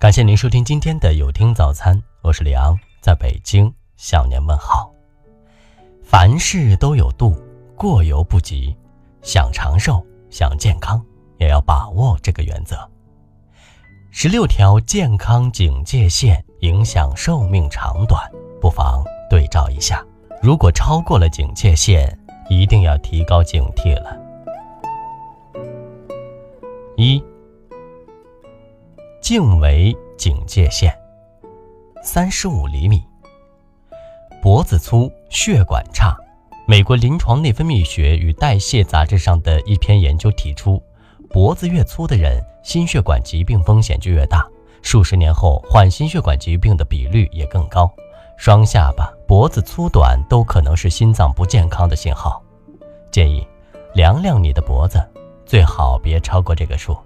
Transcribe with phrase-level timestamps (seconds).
[0.00, 4.88] 感谢您收听今天的有听早餐，我是李昂，在北京向您问好。
[6.04, 7.34] 凡事都有度，
[7.74, 8.72] 过犹不及。
[9.22, 10.00] 想长寿，
[10.30, 11.04] 想健康，
[11.38, 12.76] 也要把握这个原则。
[14.12, 18.22] 十六条健康警戒线影响寿命长短，
[18.60, 20.00] 不妨对照一下。
[20.40, 22.16] 如果超过了警戒线，
[22.48, 24.16] 一定要提高警惕了。
[26.96, 27.20] 一。
[29.28, 30.90] 颈围警戒线，
[32.02, 33.04] 三十五厘米。
[34.40, 36.16] 脖子粗，血管差。
[36.66, 40.82] 美国临床内分泌学与代谢杂志上的一篇研究提出，
[41.28, 44.42] 脖子越粗的人，心血管疾病风险就越大，
[44.80, 47.92] 数十年后患心血管疾病的比率也更高。
[48.38, 52.42] 双下巴、脖子粗短都可能是心脏不健康的信号。
[53.10, 53.46] 建议
[53.92, 54.98] 量量你的脖子，
[55.44, 56.96] 最好别超过这个数。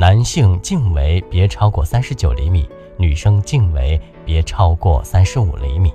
[0.00, 5.92] 男性颈围别超过三十九厘米，女生颈围别超过三十五厘米。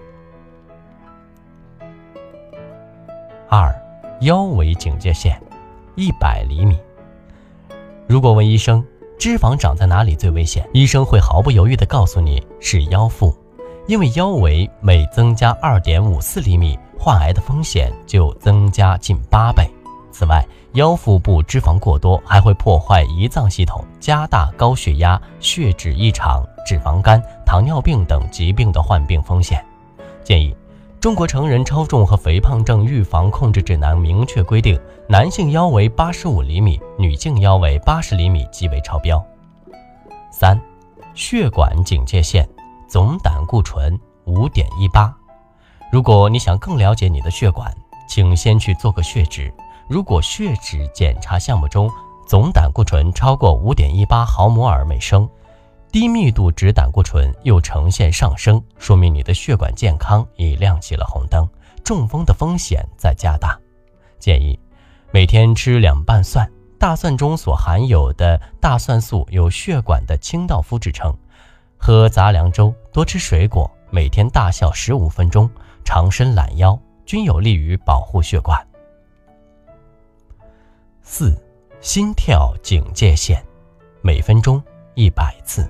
[3.50, 3.74] 二，
[4.22, 5.42] 腰围警戒线，
[5.96, 6.78] 一百厘米。
[8.06, 8.86] 如果问医生
[9.18, 13.36] 脂肪长在哪里最危险，医生会毫不犹豫地告诉你是腰腹，
[13.88, 19.68] 因为腰围每增加二点五四厘米，患癌的风险就增加近八倍。
[20.18, 29.62] 此外，腰腹部脂肪过多还会破坏胰脏系统，加大高血压、血脂异常、脂肪肝、糖尿病等疾病的患病风险。
[30.24, 30.56] 建议，
[31.02, 39.22] 中国成人超重和肥胖症预防控制指南明确规定，男性腰围八十五厘米，女性腰围八十厘米即为超标。
[40.32, 40.58] 三，
[41.14, 42.48] 血管警戒线，
[42.88, 45.14] 总胆固醇五点一八。
[45.92, 47.70] 如果你想更了解你的血管，
[48.08, 49.54] 请先去做个血脂。
[49.88, 51.90] 如果血脂检查项目中
[52.28, 55.30] 总胆固醇超过五点一八毫摩尔每升，
[55.92, 61.48] 低密度脂胆固醇又呈现上升，说明你的血管健康已亮起了红灯，
[61.84, 63.58] 中风的风险在加大。
[64.18, 64.60] 建议
[65.12, 66.50] 每天吃两瓣蒜，
[66.80, 71.16] 大蒜中所含有的大蒜素有血管的清道夫之称。
[71.78, 75.48] 喝杂粮粥，多吃水果，每天大笑十五分钟，
[75.84, 78.60] 长伸懒腰，均有利于保护血管。
[81.08, 81.32] 四，
[81.82, 83.40] 心跳警戒线，
[84.02, 84.62] 每分钟
[84.96, 85.70] 一百次。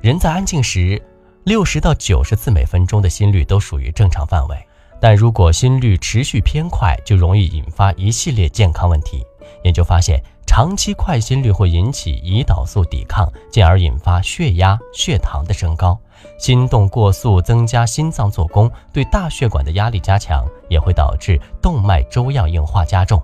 [0.00, 1.02] 人在安静时，
[1.42, 4.56] 六十到九十次每分钟的心率都属于正常范围。
[5.00, 9.26] 但如果心率持续偏快，就容易引发一系列健康问题。
[9.64, 15.98] 研究发现，长期快心率会引起胰岛素抵抗，进而引发血压、血糖的升高。
[16.38, 23.20] 心动过速增加心脏做工，对大血管的压力加强，也会导致动脉粥样硬化加重。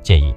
[0.00, 0.32] 建议。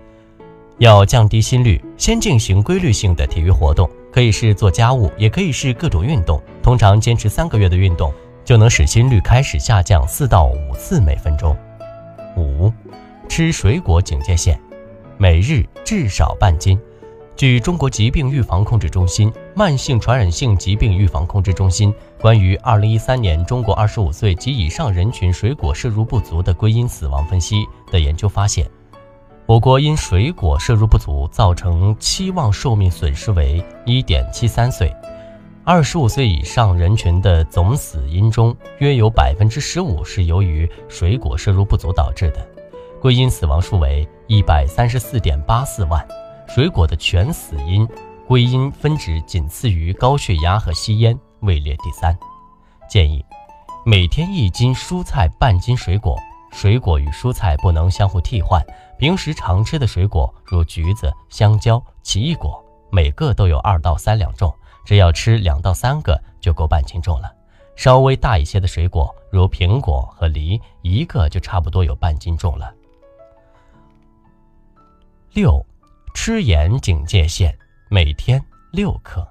[0.79, 6.39] 要降低心率，先进行规律性的体育活动，可以是做家务，也可以是各种运动。
[6.61, 8.13] 通常坚持三个月的运动，
[8.45, 11.57] 就能使心率开始下降四到五次每分钟。
[12.35, 12.71] 五，
[13.27, 14.59] 吃水果警戒线，
[15.17, 16.79] 每日至少半斤。
[17.35, 27.55] 据中国疾病预防控制中心、慢性传染性疾病预防控制中心关于二零一三年中国二十五岁及以上人群水果摄入不足的归因死亡分析
[27.91, 28.67] 的研究发现。
[29.47, 34.93] 我国因水果摄入不足造成期望寿命损失为一点七三岁，
[35.63, 42.45] 二十五岁以上人群的总死因中，约有百分之十五是由于水果摄入不足导致的，
[42.99, 46.05] 归因死亡数为一百三十四点八四万。
[46.49, 47.87] 水果的全死因
[48.27, 52.13] 归因分值仅次于高血压和吸烟，位列第三。
[52.89, 53.23] 建议
[53.85, 56.17] 每天一斤蔬菜，半斤水果。
[56.49, 58.61] 水果与蔬菜不能相互替换。
[58.97, 64.53] 平时常吃的水果如橘子、香蕉、奇异果，每个都有二到三两重，
[64.85, 67.31] 只要吃两到三个就够半斤重了。
[67.75, 72.73] 稍微大一些的水果如苹果和梨，一个就差不多有半斤重了。
[75.33, 75.63] 六，
[76.15, 77.55] 吃盐警戒线，
[77.89, 79.27] 每天六克。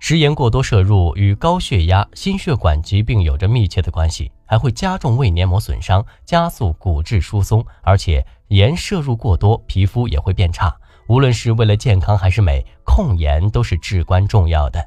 [0.00, 7.64] 食盐过多摄入与高血压、心血管疾病有着密切的关系，还会加重胃黏膜损伤，加速骨质疏松。
[7.82, 10.74] 而且盐摄入过多，皮肤也会变差。
[11.06, 14.84] 无论是为了健康还是美，控盐都是至关重要的。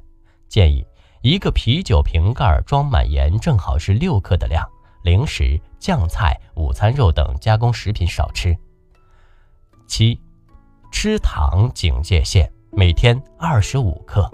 [0.49, 0.85] 建议
[1.21, 4.67] 一个啤酒瓶盖装满盐，正好是六克的量。
[5.03, 8.55] 零食、酱菜、午餐肉等加工食品少吃。
[9.87, 10.19] 七，
[10.91, 14.29] 吃糖警戒线，每天二十五克。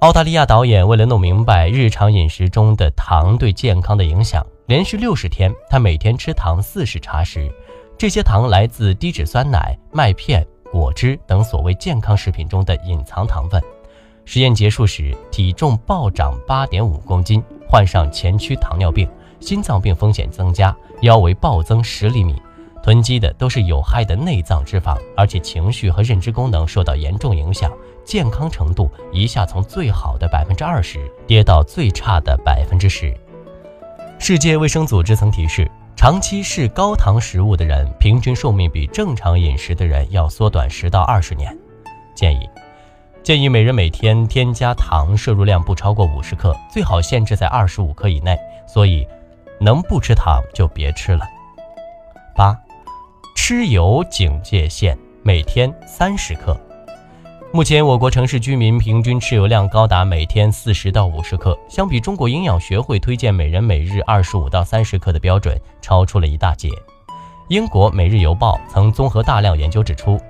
[0.00, 7.50] 澳大利亚导演为了弄明白日常饮食中的糖对健康的影响，连续六十天，他每天吃糖四十茶匙。
[7.96, 13.58] 这些糖来自低脂酸奶、麦片、果汁等所谓健康食品中的隐藏糖分。
[14.26, 19.08] 实验结束时，体重暴涨八点五公斤，患上前驱糖尿病、
[19.40, 22.36] 心脏病风险增加，腰围暴增十厘米，
[22.82, 27.72] 囤积的都是有害的内脏脂肪，而且情绪和认知功能受到严重影响，
[28.06, 33.14] 健康程度一下从最好的百分之二十跌到最差的百分之十。
[34.18, 35.70] 世界卫生组织曾提示。
[35.98, 41.56] 长期食高糖食物的人，平均寿命比正常饮食的人要缩短十到二十年。
[42.14, 42.46] 建议，
[43.22, 48.38] 建议每人每天添加糖摄入量不超过五十克，最好限制在二十五克以内。
[48.68, 49.08] 所以，
[49.58, 51.24] 能不吃糖就别吃了。
[52.36, 52.54] 八，
[53.34, 56.54] 吃油警戒线每天三十克。
[57.56, 66.68] 目前，我国城市居民平均吃油量高达每天四十到五十克，相比中国营养学会推荐每人每日二十五到三十克的标准，超出了一大截。
[67.48, 70.20] 英国《每日邮报》曾综合大量研究指出，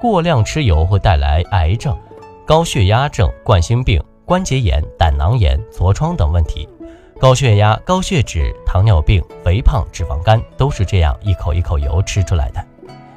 [0.00, 1.96] 过量吃油会带来癌症、
[2.44, 6.68] 高血压症、冠心病、关节炎、胆囊炎、痤疮等问题。
[7.20, 12.60] 高血压、高血脂、糖尿病、肥胖、脂肪肝都是这样一口一口油吃出来的。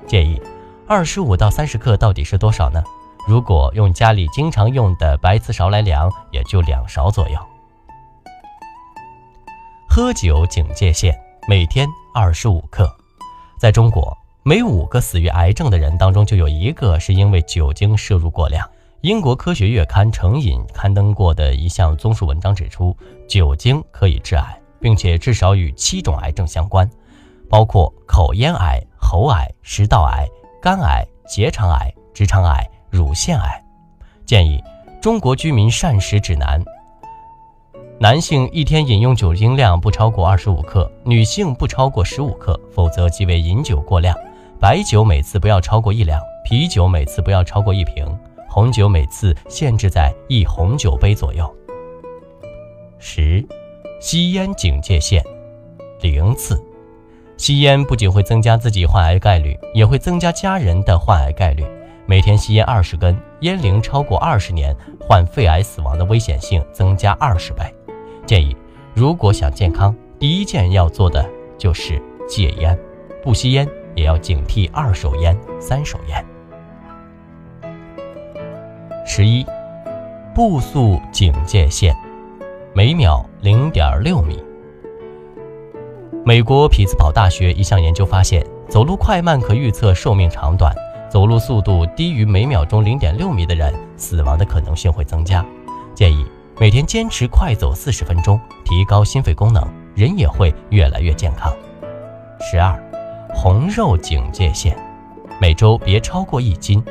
[0.06, 0.40] 建议，
[0.86, 2.84] 二十五到三十克到底是多少呢？
[3.28, 7.40] 如果用家里经常用的白瓷勺来量，也就两勺左右。
[9.90, 12.88] 喝酒警戒线每天二十五克。
[13.60, 18.70] 在中国，每五个死于癌症的人当中就有一个是因为酒精摄入过量。
[19.02, 22.96] 英国科学月刊《成瘾》刊登过的一项综述文章指出，
[23.28, 26.88] 酒精可以致癌，并且至少与七种癌症相关，
[27.50, 30.28] 包括口咽癌、喉癌、食道癌、
[30.62, 32.70] 肝癌、结肠癌、直肠癌。
[32.96, 33.62] 乳腺癌，
[34.26, 34.64] 建议
[35.02, 36.64] 中国居民膳食指南：
[38.00, 44.18] 男性一天饮用酒精量不超过二十五克，女性不超过十五克，否则即为饮酒过量。
[44.62, 51.54] 白酒每次不要超过一两，啤酒每次不要超过一瓶，红酒每次限制在一红酒杯左右。
[52.98, 53.46] 十，
[54.00, 55.22] 吸烟警戒线
[56.00, 56.64] 零次。
[57.36, 61.66] 吸烟不仅会增加自己患癌概率，也会增加家人的患癌概率。
[62.08, 67.64] 每天吸烟二十根，烟龄超过二十年，患肺癌死亡的危险性增加二十倍。
[68.28, 68.56] 建议，
[68.94, 72.78] 如果想健康，第一件要做的就是戒烟，
[73.24, 76.24] 不吸烟也要警惕二手烟、三手烟。
[79.04, 79.44] 十一，
[80.36, 81.96] 步速警戒线，
[82.76, 84.44] 每秒零点六米。
[86.24, 90.72] 美国匹兹堡大学一项研究发现，走路快慢可预测寿命长短。
[91.16, 95.46] 走路速度低于每秒钟零点六米的人，死亡的可能性会增加。
[95.94, 96.26] 建议
[96.60, 99.66] 每天坚持快走四十分钟，提高心肺功能，
[99.96, 101.56] 人也会越来越健康。
[102.42, 102.78] 十二，
[103.34, 104.78] 红肉警戒线，
[105.40, 106.84] 每周别超过一斤。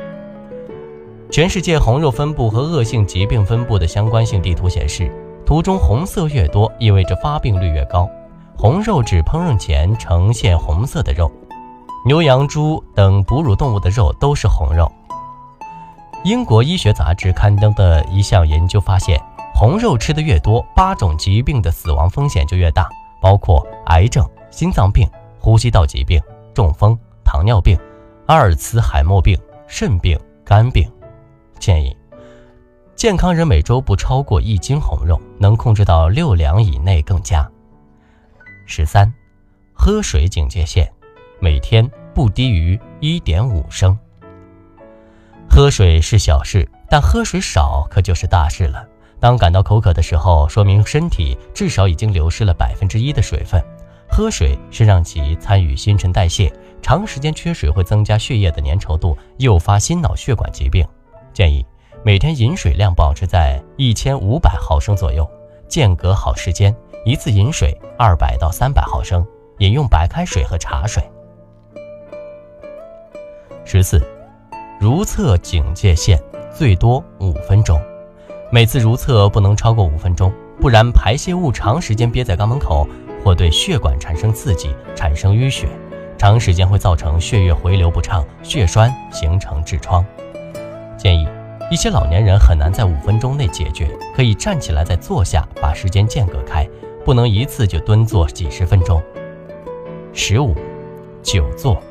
[1.29, 5.07] 全世界红肉分布和恶性疾病分布的相关性地图显示，
[5.45, 8.09] 图中红色越多，意味着发病率越高。
[8.57, 11.31] 红肉指烹饪前呈现红色的肉。
[12.07, 14.91] 牛羊猪等哺乳动物的肉都是红肉。
[16.23, 19.19] 英国医学杂志刊登的一项研究发现，
[19.55, 22.87] 红肉吃的越多，八种疾病的死亡风险就越大，
[23.19, 25.09] 包括癌症、心脏病、
[25.39, 26.21] 呼吸道疾病、
[26.53, 27.75] 中风、糖尿病、
[28.27, 29.35] 阿尔茨海默病、
[29.65, 30.87] 肾病、肝病。
[31.57, 31.97] 建议
[32.95, 37.49] 健康人每周不超过一斤红肉，能控制到六两以内更佳。
[38.67, 39.11] 十三，
[39.73, 40.87] 喝水警戒线。
[41.39, 43.97] 每天不低于一点五升。
[45.49, 48.85] 喝水是小事，但喝水少可就是大事了。
[49.19, 53.63] 当感到口渴的时候，说明身体至少已经流失了百分之一的水分。
[54.07, 56.51] 喝水是让其参与新陈代谢，
[56.81, 60.85] 长时间缺水会增加血液的粘稠度，诱发心脑血管疾病。
[61.33, 61.65] 建议
[62.03, 65.27] 每天饮水量保持在一千五百毫升左右，
[65.67, 69.25] 间隔好时间，一次饮水二百到三百毫升，
[69.59, 71.03] 饮用白开水和茶水。
[73.67, 73.99] 十四，
[74.79, 76.21] 如厕警戒线
[76.55, 77.81] 最多五分钟，
[78.51, 80.31] 每次如厕不能超过五分钟，
[80.61, 82.87] 不然排泄物长时间憋在肛门口，
[83.23, 85.67] 或对血管产生刺激，产生淤血，
[86.15, 90.05] 长时间会造成血液回流不畅，血栓形成痔疮。
[90.95, 91.27] 建议
[91.71, 96.69] 一些老年人很难在五分钟内解决，可以站起来再坐下，把时间间隔开，
[97.03, 99.01] 不能一次就蹲坐几十分钟。
[100.13, 100.53] 十五，
[101.23, 101.81] 久坐。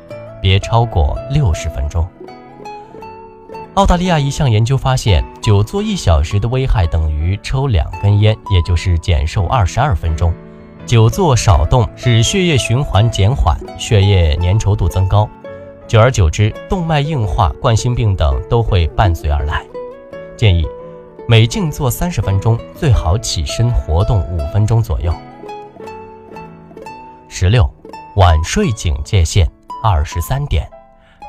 [0.45, 2.07] 别超过六十分钟。
[3.73, 10.31] 澳大利亚一项研究发现，久坐一小时的危害等于抽两根烟，也就是减寿二十二分钟。
[10.85, 15.27] 久坐少动使血液循环减缓，血液粘稠度增高，
[15.87, 19.65] 久而久之，动脉硬化、冠心病等都会伴随而来。
[20.37, 20.63] 建议
[21.27, 25.11] 每静坐三十分钟，最好起身活动五分钟左右。
[27.27, 27.67] 十六，
[28.17, 29.49] 晚睡警戒线
[29.87, 30.67] 二十三点。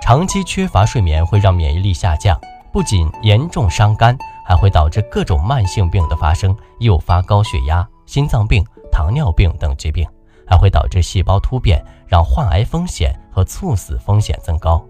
[0.00, 2.40] 长期缺乏睡眠会让免疫力下降，
[2.72, 10.08] 不仅严重伤肝，还会导致各种慢性病的发生，诱发高血压、心脏病、糖尿病等疾病。
[10.48, 14.80] 还会导致细胞突变，让患癌风险和猝死风险增高。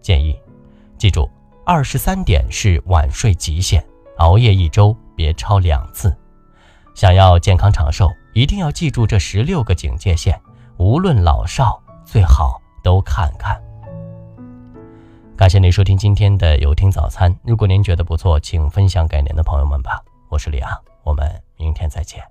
[0.00, 0.34] 建议
[0.96, 1.30] 记住，
[1.66, 3.84] 二十三点是晚睡极限，
[4.16, 6.16] 熬夜一周别超两次。
[6.94, 10.40] 想要健康长寿，一定要记住这十六个警戒线，
[10.78, 13.60] 无论老少，最好都看看。
[15.36, 17.34] 感谢您收听今天的有听早餐。
[17.44, 20.02] 如果您觉得不错，请分享给您的朋友们吧。
[20.28, 22.22] 我是李昂，我们明天再见。